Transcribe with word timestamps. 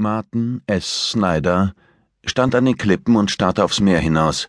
Martin 0.00 0.62
S. 0.68 1.10
Snyder 1.10 1.74
stand 2.24 2.54
an 2.54 2.66
den 2.66 2.78
Klippen 2.78 3.16
und 3.16 3.32
starrte 3.32 3.64
aufs 3.64 3.80
Meer 3.80 3.98
hinaus. 3.98 4.46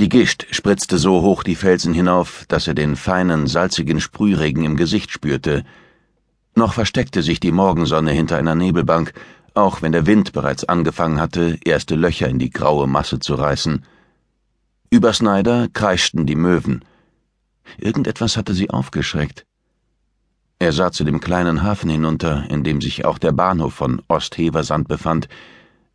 Die 0.00 0.08
Gischt 0.08 0.46
spritzte 0.50 0.96
so 0.96 1.20
hoch 1.20 1.42
die 1.42 1.56
Felsen 1.56 1.92
hinauf, 1.92 2.46
dass 2.48 2.66
er 2.66 2.72
den 2.72 2.96
feinen, 2.96 3.48
salzigen 3.48 4.00
Sprühregen 4.00 4.64
im 4.64 4.76
Gesicht 4.76 5.10
spürte. 5.10 5.62
Noch 6.54 6.72
versteckte 6.72 7.22
sich 7.22 7.38
die 7.38 7.52
Morgensonne 7.52 8.12
hinter 8.12 8.38
einer 8.38 8.54
Nebelbank, 8.54 9.12
auch 9.52 9.82
wenn 9.82 9.92
der 9.92 10.06
Wind 10.06 10.32
bereits 10.32 10.64
angefangen 10.64 11.20
hatte, 11.20 11.58
erste 11.62 11.94
Löcher 11.94 12.28
in 12.28 12.38
die 12.38 12.50
graue 12.50 12.86
Masse 12.86 13.18
zu 13.18 13.34
reißen. 13.34 13.84
Über 14.88 15.12
Snyder 15.12 15.68
kreischten 15.70 16.24
die 16.24 16.34
Möwen. 16.34 16.82
Irgendetwas 17.76 18.38
hatte 18.38 18.54
sie 18.54 18.70
aufgeschreckt. 18.70 19.44
Er 20.58 20.72
sah 20.72 20.90
zu 20.90 21.04
dem 21.04 21.20
kleinen 21.20 21.62
Hafen 21.62 21.90
hinunter, 21.90 22.44
in 22.48 22.64
dem 22.64 22.80
sich 22.80 23.04
auch 23.04 23.18
der 23.18 23.32
Bahnhof 23.32 23.74
von 23.74 24.00
Ostheversand 24.08 24.88
befand. 24.88 25.28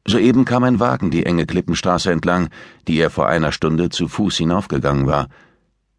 Soeben 0.06 0.46
kam 0.46 0.64
ein 0.64 0.80
Wagen 0.80 1.10
die 1.10 1.26
enge 1.26 1.46
Klippenstraße 1.48 2.12
entlang, 2.12 2.50
die 2.88 3.00
er 3.00 3.10
vor 3.10 3.28
einer 3.28 3.52
Stunde 3.52 3.90
zu 3.90 4.08
Fuß 4.08 4.38
hinaufgegangen 4.38 5.08
war. 5.08 5.30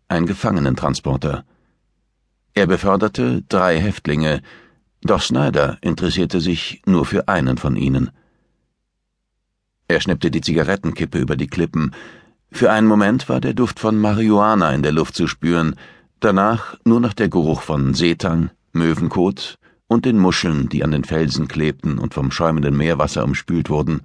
Ein 0.07 0.27
Gefangenentransporter. 0.27 1.45
Er 2.55 2.67
beförderte 2.67 3.43
drei 3.49 3.81
Häftlinge, 3.81 4.43
doch 5.01 5.23
Snyder 5.23 5.79
interessierte 5.81 6.41
sich 6.41 6.83
nur 6.87 7.05
für 7.07 7.27
einen 7.27 7.59
von 7.59 7.75
ihnen. 7.75 8.11
Er 9.89 10.01
schnippte 10.01 10.31
die 10.31 10.41
Zigarettenkippe 10.41 11.19
über 11.19 11.35
die 11.35 11.49
Klippen. 11.49 11.93
Für 12.53 12.71
einen 12.71 12.87
Moment 12.87 13.29
war 13.29 13.41
der 13.41 13.55
Duft 13.55 13.81
von 13.81 13.99
Marihuana 13.99 14.73
in 14.73 14.83
der 14.83 14.93
Luft 14.93 15.17
zu 15.17 15.27
spüren, 15.27 15.75
Danach 16.23 16.77
nur 16.85 17.01
noch 17.01 17.15
der 17.15 17.29
Geruch 17.29 17.63
von 17.63 17.95
Seetang, 17.95 18.51
Möwenkot 18.73 19.59
und 19.89 20.05
den 20.05 20.21
Muscheln, 20.21 20.69
die 20.69 20.85
an 20.85 20.93
den 20.93 21.03
Felsen 21.03 21.49
klebten 21.49 21.99
und 21.99 22.15
vom 22.15 22.31
schäumenden 22.31 22.77
Meerwasser 22.77 23.25
umspült 23.25 23.71
wurden. 23.71 24.03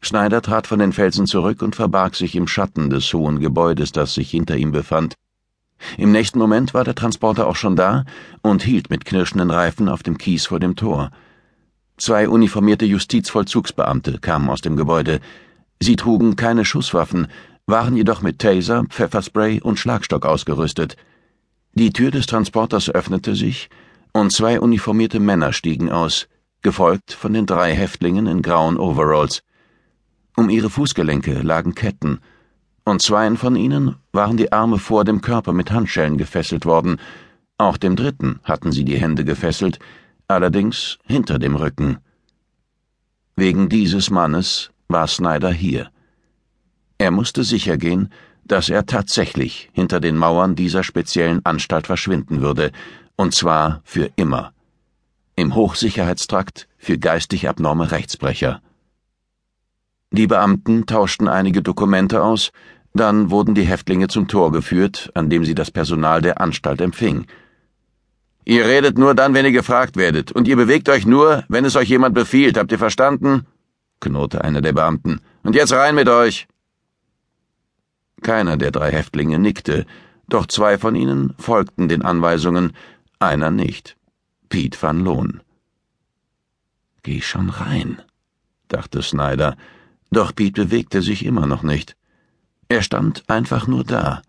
Schneider 0.00 0.42
trat 0.42 0.68
von 0.68 0.78
den 0.78 0.92
Felsen 0.92 1.26
zurück 1.26 1.60
und 1.60 1.74
verbarg 1.74 2.14
sich 2.14 2.36
im 2.36 2.46
Schatten 2.46 2.88
des 2.88 3.12
hohen 3.12 3.40
Gebäudes, 3.40 3.90
das 3.90 4.14
sich 4.14 4.30
hinter 4.30 4.56
ihm 4.56 4.70
befand. 4.70 5.16
Im 5.98 6.12
nächsten 6.12 6.38
Moment 6.38 6.72
war 6.72 6.84
der 6.84 6.94
Transporter 6.94 7.48
auch 7.48 7.56
schon 7.56 7.74
da 7.74 8.04
und 8.40 8.62
hielt 8.62 8.90
mit 8.90 9.04
knirschenden 9.04 9.50
Reifen 9.50 9.88
auf 9.88 10.04
dem 10.04 10.18
Kies 10.18 10.46
vor 10.46 10.60
dem 10.60 10.76
Tor. 10.76 11.10
Zwei 11.96 12.28
uniformierte 12.28 12.84
Justizvollzugsbeamte 12.84 14.20
kamen 14.20 14.48
aus 14.48 14.60
dem 14.60 14.76
Gebäude. 14.76 15.18
Sie 15.80 15.96
trugen 15.96 16.36
keine 16.36 16.64
Schusswaffen, 16.64 17.26
waren 17.66 17.96
jedoch 17.96 18.22
mit 18.22 18.38
Taser, 18.38 18.84
Pfefferspray 18.88 19.60
und 19.60 19.78
Schlagstock 19.78 20.26
ausgerüstet. 20.26 20.96
Die 21.72 21.92
Tür 21.92 22.10
des 22.10 22.26
Transporters 22.26 22.90
öffnete 22.90 23.34
sich 23.34 23.68
und 24.12 24.32
zwei 24.32 24.60
uniformierte 24.60 25.20
Männer 25.20 25.52
stiegen 25.52 25.90
aus, 25.90 26.28
gefolgt 26.62 27.12
von 27.12 27.32
den 27.32 27.46
drei 27.46 27.74
Häftlingen 27.74 28.26
in 28.26 28.42
grauen 28.42 28.76
Overalls. 28.76 29.42
Um 30.36 30.50
ihre 30.50 30.70
Fußgelenke 30.70 31.42
lagen 31.42 31.74
Ketten, 31.74 32.20
und 32.84 33.00
zweien 33.00 33.36
von 33.36 33.56
ihnen 33.56 33.96
waren 34.12 34.36
die 34.36 34.52
Arme 34.52 34.78
vor 34.78 35.04
dem 35.04 35.20
Körper 35.22 35.52
mit 35.52 35.70
Handschellen 35.70 36.18
gefesselt 36.18 36.66
worden, 36.66 37.00
auch 37.56 37.76
dem 37.76 37.96
dritten 37.96 38.40
hatten 38.44 38.72
sie 38.72 38.84
die 38.84 38.98
Hände 38.98 39.24
gefesselt, 39.24 39.78
allerdings 40.28 40.98
hinter 41.06 41.38
dem 41.38 41.56
Rücken. 41.56 41.98
Wegen 43.36 43.68
dieses 43.68 44.10
Mannes 44.10 44.70
war 44.88 45.06
Snyder 45.06 45.52
hier. 45.52 45.90
Er 47.04 47.10
musste 47.10 47.44
sicher 47.44 47.76
gehen, 47.76 48.08
dass 48.46 48.70
er 48.70 48.86
tatsächlich 48.86 49.68
hinter 49.74 50.00
den 50.00 50.16
Mauern 50.16 50.54
dieser 50.54 50.82
speziellen 50.82 51.44
Anstalt 51.44 51.86
verschwinden 51.86 52.40
würde, 52.40 52.72
und 53.14 53.34
zwar 53.34 53.82
für 53.84 54.08
immer. 54.16 54.54
Im 55.36 55.54
Hochsicherheitstrakt 55.54 56.66
für 56.78 56.96
geistig 56.96 57.46
abnorme 57.46 57.90
Rechtsbrecher. 57.90 58.62
Die 60.12 60.26
Beamten 60.26 60.86
tauschten 60.86 61.28
einige 61.28 61.60
Dokumente 61.60 62.22
aus, 62.22 62.52
dann 62.94 63.30
wurden 63.30 63.54
die 63.54 63.66
Häftlinge 63.66 64.08
zum 64.08 64.26
Tor 64.26 64.50
geführt, 64.50 65.10
an 65.12 65.28
dem 65.28 65.44
sie 65.44 65.54
das 65.54 65.70
Personal 65.70 66.22
der 66.22 66.40
Anstalt 66.40 66.80
empfing. 66.80 67.26
Ihr 68.46 68.64
redet 68.64 68.96
nur 68.96 69.14
dann, 69.14 69.34
wenn 69.34 69.44
ihr 69.44 69.52
gefragt 69.52 69.98
werdet, 69.98 70.32
und 70.32 70.48
ihr 70.48 70.56
bewegt 70.56 70.88
euch 70.88 71.04
nur, 71.04 71.44
wenn 71.48 71.66
es 71.66 71.76
euch 71.76 71.90
jemand 71.90 72.14
befiehlt, 72.14 72.56
habt 72.56 72.72
ihr 72.72 72.78
verstanden? 72.78 73.46
knurrte 74.00 74.42
einer 74.42 74.62
der 74.62 74.72
Beamten. 74.72 75.20
Und 75.42 75.54
jetzt 75.54 75.74
rein 75.74 75.94
mit 75.94 76.08
euch. 76.08 76.46
Keiner 78.24 78.56
der 78.56 78.70
drei 78.70 78.90
Häftlinge 78.90 79.38
nickte, 79.38 79.84
doch 80.28 80.46
zwei 80.46 80.78
von 80.78 80.96
ihnen 80.96 81.34
folgten 81.38 81.90
den 81.90 82.00
Anweisungen, 82.00 82.72
einer 83.18 83.50
nicht. 83.50 83.98
Pete 84.48 84.80
van 84.80 85.00
Loon. 85.04 85.42
Geh 87.02 87.20
schon 87.20 87.50
rein, 87.50 88.00
dachte 88.68 89.02
Snyder, 89.02 89.58
doch 90.10 90.34
Pete 90.34 90.64
bewegte 90.64 91.02
sich 91.02 91.26
immer 91.26 91.46
noch 91.46 91.62
nicht. 91.62 91.96
Er 92.68 92.80
stand 92.80 93.28
einfach 93.28 93.66
nur 93.66 93.84
da, 93.84 94.22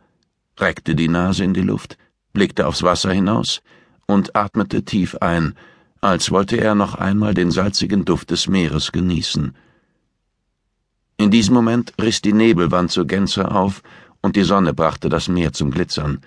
reckte 0.60 0.94
die 0.94 1.08
Nase 1.08 1.46
in 1.46 1.54
die 1.54 1.62
Luft, 1.62 1.98
blickte 2.34 2.68
aufs 2.68 2.84
Wasser 2.84 3.14
hinaus 3.14 3.62
und 4.08 4.36
atmete 4.36 4.84
tief 4.84 5.16
ein, 5.22 5.56
als 6.02 6.32
wollte 6.32 6.58
er 6.58 6.76
noch 6.76 6.96
einmal 6.96 7.34
den 7.34 7.50
salzigen 7.50 8.04
Duft 8.04 8.30
des 8.32 8.50
Meeres 8.50 8.92
genießen. 8.92 9.56
In 11.26 11.32
diesem 11.32 11.56
Moment 11.56 11.92
riss 12.00 12.22
die 12.22 12.34
Nebelwand 12.34 12.92
zur 12.92 13.08
Gänze 13.08 13.50
auf 13.50 13.82
und 14.22 14.36
die 14.36 14.44
Sonne 14.44 14.76
brachte 14.76 15.10
das 15.10 15.28
Meer 15.28 15.54
zum 15.54 15.72
Glitzern. 15.72 16.22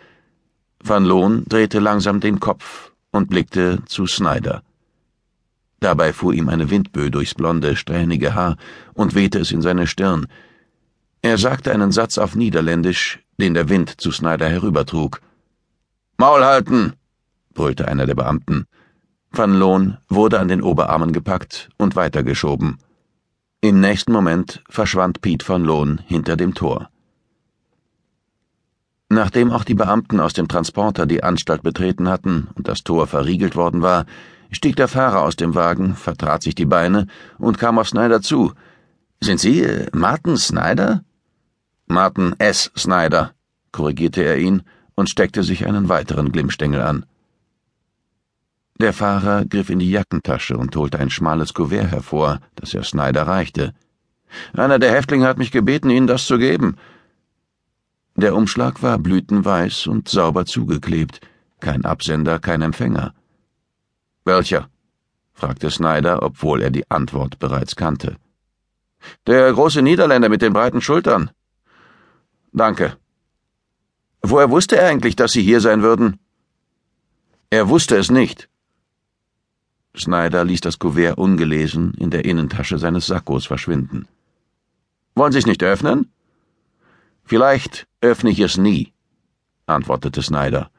Van 0.83 1.05
Loon 1.05 1.45
drehte 1.47 1.79
langsam 1.79 2.19
den 2.19 2.41
Kopf 2.41 2.91
und 3.13 3.31
blickte 3.31 3.79
zu 3.87 4.09
Snyder. 4.09 4.65
Dabei 5.79 6.13
fuhr 6.13 6.35
ihm 6.35 6.49
eine 6.49 6.69
Windböe 6.71 7.13
durchs 7.13 7.37
blonde, 7.37 7.77
strähnige 7.77 8.35
Haar 8.35 8.57
und 8.93 9.15
wehte 9.15 9.39
es 9.39 9.53
in 9.53 9.63
seine 9.63 9.87
Stirn. 9.87 10.27
Er 11.23 11.39
sagte 11.39 11.71
einen 11.71 11.93
Satz 11.93 12.19
auf 12.19 12.35
Niederländisch, 12.35 13.21
den 13.41 13.55
der 13.55 13.69
Wind 13.69 14.01
zu 14.01 14.11
Snyder 14.11 14.49
herübertrug. 14.49 15.21
Maul 16.17 16.45
halten! 16.45 16.95
brüllte 17.55 17.87
einer 17.87 18.07
der 18.07 18.17
Beamten. 18.17 18.67
Van 19.31 19.55
Loon 19.55 19.99
wurde 20.09 20.41
an 20.41 20.49
den 20.49 20.61
Oberarmen 20.61 21.13
gepackt 21.13 21.69
und 21.79 21.95
weitergeschoben. 21.95 22.79
Im 23.61 23.81
nächsten 23.81 24.13
Moment 24.13 24.63
verschwand 24.69 25.21
Pete 25.21 25.45
von 25.45 25.65
Lohn 25.65 26.01
hinter 26.07 26.37
dem 26.37 26.55
Tor. 26.55 26.91
Nachdem 29.09 29.51
auch 29.51 29.65
die 29.65 29.75
Beamten 29.75 30.21
aus 30.21 30.33
dem 30.33 30.47
Transporter 30.47 31.07
die 31.07 31.25
Anstalt 31.25 31.65
betreten 31.65 32.09
hatten 32.09 32.47
und 32.55 32.69
das 32.69 32.85
Tor 32.85 33.09
verriegelt 33.09 33.57
worden 33.57 33.83
war, 33.83 34.07
stieg 34.53 34.77
der 34.77 34.87
Fahrer 34.87 35.23
aus 35.23 35.35
dem 35.35 35.57
Wagen, 35.57 35.97
vertrat 35.97 36.45
sich 36.45 36.55
die 36.55 36.67
Beine 36.67 37.09
und 37.39 37.59
kam 37.59 37.81
auf 37.81 37.89
Snyder 37.89 38.23
zu. 38.23 38.53
Sind 39.21 39.41
Sie 39.41 39.63
äh, 39.63 39.89
Martin 39.93 40.37
Snyder? 40.37 41.03
Martin 41.89 42.37
S. 42.39 42.71
Snyder, 42.77 43.33
korrigierte 43.73 44.23
er 44.23 44.39
ihn 44.39 44.63
und 44.95 45.11
steckte 45.11 45.43
sich 45.43 45.67
einen 45.67 45.89
weiteren 45.89 46.31
Glimmstängel 46.31 46.81
an. 46.81 47.07
Der 48.81 48.93
Fahrer 48.93 49.45
griff 49.45 49.71
in 49.71 49.81
die 49.81 49.91
Jackentasche 49.91 50.57
und 50.57 50.75
holte 50.77 51.01
ein 51.01 51.11
schmales 51.11 51.53
Kuvert 51.53 51.91
hervor, 51.91 52.41
das 52.55 52.75
er 52.75 52.85
Snyder 52.85 53.27
reichte. 53.27 53.75
Einer 54.53 54.79
der 54.79 54.93
Häftlinge 54.93 55.27
hat 55.27 55.39
mich 55.39 55.51
gebeten, 55.51 55.91
Ihnen 55.91 56.07
das 56.07 56.27
zu 56.27 56.39
geben. 56.39 56.77
Der 58.15 58.37
Umschlag 58.37 58.83
war 58.83 58.99
blütenweiß 58.99 59.89
und 59.89 60.09
sauber 60.09 60.47
zugeklebt, 60.47 61.21
kein 61.61 61.85
Absender, 61.85 62.39
kein 62.39 62.63
Empfänger. 62.63 63.15
Welcher? 64.25 64.69
fragte 65.33 65.71
Snyder, 65.71 66.23
obwohl 66.23 66.63
er 66.63 66.71
die 66.71 66.89
Antwort 66.91 67.39
bereits 67.39 67.75
kannte. 67.75 68.17
Der 69.27 69.53
große 69.53 69.83
Niederländer 69.83 70.29
mit 70.29 70.43
den 70.43 70.53
breiten 70.53 70.81
Schultern. 70.81 71.31
Danke. 72.53 72.97
Woher 74.23 74.51
wusste 74.51 74.77
er 74.77 74.89
eigentlich, 74.89 75.17
dass 75.17 75.33
Sie 75.33 75.43
hier 75.43 75.61
sein 75.61 75.83
würden? 75.83 76.19
Er 77.51 77.69
wusste 77.69 77.97
es 77.97 78.11
nicht. 78.11 78.49
Schneider 80.01 80.45
ließ 80.45 80.61
das 80.61 80.79
Kuvert 80.79 81.19
ungelesen 81.19 81.95
in 81.95 82.11
der 82.11 82.25
Innentasche 82.25 82.79
seines 82.79 83.07
Sakkos 83.07 83.47
verschwinden. 83.47 84.07
Wollen 85.15 85.33
Sie 85.33 85.39
es 85.39 85.47
nicht 85.47 85.63
öffnen? 85.63 86.13
Vielleicht 87.25 87.87
öffne 88.01 88.31
ich 88.31 88.41
es 88.41 88.57
nie, 88.57 88.93
antwortete 89.67 90.23
Snyder. 90.23 90.71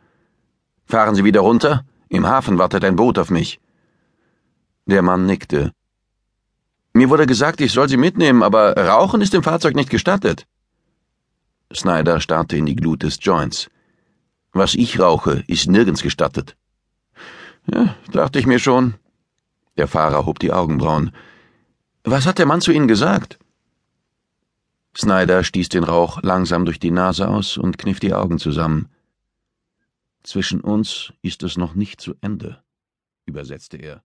Fahren 0.85 1.15
Sie 1.15 1.23
wieder 1.23 1.41
runter? 1.41 1.85
Im 2.07 2.25
Hafen 2.25 2.57
wartet 2.57 2.83
ein 2.83 2.95
Boot 2.95 3.19
auf 3.19 3.29
mich. 3.29 3.59
Der 4.85 5.01
Mann 5.01 5.25
nickte. 5.25 5.73
Mir 6.93 7.09
wurde 7.09 7.27
gesagt, 7.27 7.61
ich 7.61 7.71
soll 7.71 7.87
Sie 7.87 7.97
mitnehmen, 7.97 8.41
aber 8.41 8.75
Rauchen 8.75 9.21
ist 9.21 9.33
im 9.33 9.43
Fahrzeug 9.43 9.75
nicht 9.75 9.91
gestattet. 9.91 10.47
Snyder 11.71 12.19
starrte 12.19 12.57
in 12.57 12.65
die 12.65 12.75
Glut 12.75 13.03
des 13.03 13.19
Joints. 13.21 13.69
Was 14.51 14.73
ich 14.73 14.99
rauche, 14.99 15.43
ist 15.45 15.67
nirgends 15.67 16.01
gestattet. 16.01 16.55
Ja, 17.71 17.95
dachte 18.11 18.39
ich 18.39 18.47
mir 18.47 18.57
schon. 18.57 18.95
Der 19.79 19.87
Fahrer 19.87 20.25
hob 20.25 20.39
die 20.39 20.51
Augenbrauen. 20.51 21.11
Was 22.03 22.25
hat 22.25 22.37
der 22.37 22.45
Mann 22.45 22.59
zu 22.59 22.73
Ihnen 22.73 22.89
gesagt? 22.89 23.39
Snyder 24.93 25.41
stieß 25.45 25.69
den 25.69 25.85
Rauch 25.85 26.21
langsam 26.21 26.65
durch 26.65 26.79
die 26.79 26.91
Nase 26.91 27.29
aus 27.29 27.57
und 27.57 27.77
kniff 27.77 28.01
die 28.01 28.13
Augen 28.13 28.39
zusammen. 28.39 28.89
Zwischen 30.21 30.59
uns 30.59 31.13
ist 31.21 31.43
es 31.43 31.55
noch 31.55 31.75
nicht 31.75 32.01
zu 32.01 32.13
Ende, 32.19 32.61
übersetzte 33.25 33.77
er. 33.77 34.03